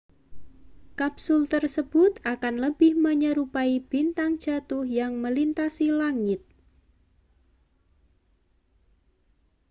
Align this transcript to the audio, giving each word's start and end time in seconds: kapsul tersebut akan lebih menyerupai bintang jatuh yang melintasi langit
kapsul 0.99 1.43
tersebut 1.53 2.11
akan 2.33 2.55
lebih 2.65 2.91
menyerupai 3.05 3.73
bintang 3.91 4.31
jatuh 4.43 4.81
yang 4.99 5.13
melintasi 5.21 5.93
langit 5.93 6.41